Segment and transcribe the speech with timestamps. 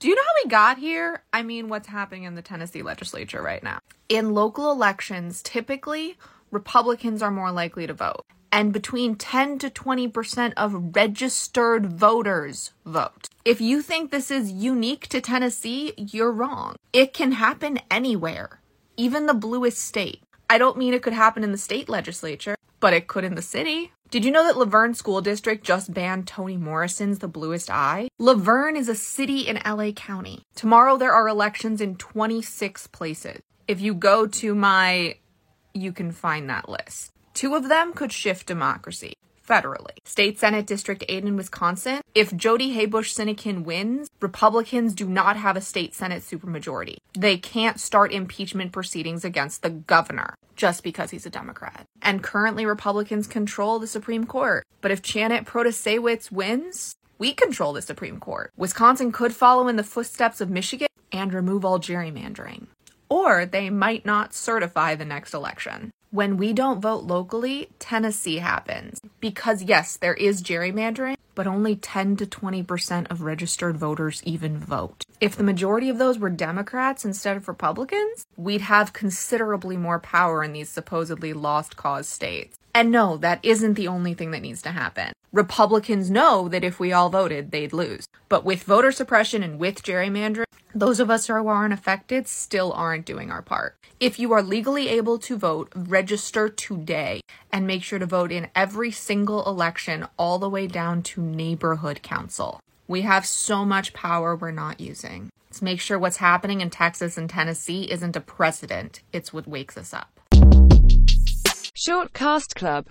[0.00, 1.22] Do you know how we got here?
[1.30, 3.80] I mean, what's happening in the Tennessee legislature right now?
[4.08, 6.16] In local elections, typically,
[6.50, 8.24] Republicans are more likely to vote.
[8.50, 13.28] And between 10 to 20% of registered voters vote.
[13.44, 16.76] If you think this is unique to Tennessee, you're wrong.
[16.94, 18.62] It can happen anywhere,
[18.96, 20.22] even the bluest state.
[20.48, 23.42] I don't mean it could happen in the state legislature, but it could in the
[23.42, 23.92] city.
[24.10, 28.08] Did you know that La Verne School District just banned Toni Morrison's The Bluest Eye?
[28.18, 30.42] La Verne is a city in LA County.
[30.56, 33.40] Tomorrow there are elections in 26 places.
[33.68, 35.18] If you go to my,
[35.74, 37.12] you can find that list.
[37.34, 39.14] Two of them could shift democracy
[39.46, 39.96] federally.
[40.04, 42.00] State Senate District 8 in Wisconsin.
[42.14, 46.96] If Jodi Habush Sinykin wins, Republicans do not have a state Senate supermajority.
[47.14, 51.86] They can't start impeachment proceedings against the governor just because he's a Democrat.
[52.02, 54.64] And currently, Republicans control the Supreme Court.
[54.80, 58.52] But if Janet Protasiewicz wins, we control the Supreme Court.
[58.56, 62.66] Wisconsin could follow in the footsteps of Michigan and remove all gerrymandering.
[63.08, 65.90] Or they might not certify the next election.
[66.12, 69.00] When we don't vote locally, Tennessee happens.
[69.20, 75.04] Because yes, there is gerrymandering, but only 10 to 20% of registered voters even vote.
[75.20, 80.42] If the majority of those were Democrats instead of Republicans, we'd have considerably more power
[80.42, 82.58] in these supposedly lost cause states.
[82.74, 85.12] And no, that isn't the only thing that needs to happen.
[85.32, 88.08] Republicans know that if we all voted, they'd lose.
[88.28, 93.06] But with voter suppression and with gerrymandering, those of us who aren't affected still aren't
[93.06, 93.76] doing our part.
[93.98, 97.20] If you are legally able to vote, register today
[97.52, 102.02] and make sure to vote in every single election, all the way down to neighborhood
[102.02, 102.60] council.
[102.88, 105.30] We have so much power we're not using.
[105.48, 109.76] Let's make sure what's happening in Texas and Tennessee isn't a precedent, it's what wakes
[109.76, 110.08] us up.
[111.74, 112.78] Short Cast Club